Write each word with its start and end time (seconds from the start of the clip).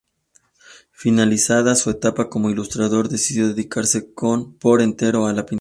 Finalizada 0.89 1.75
su 1.75 1.91
etapa 1.91 2.27
como 2.27 2.49
ilustrador 2.49 3.07
decidió 3.07 3.47
dedicarse 3.49 4.01
por 4.01 4.81
entero 4.81 5.27
a 5.27 5.33
la 5.33 5.43
pintura. 5.45 5.49